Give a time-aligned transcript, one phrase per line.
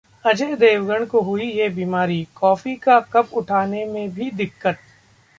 [0.25, 4.77] अजय देवगन को हुई ये बीमारी, कॉफी का कप उठाने में भी दिक्कत!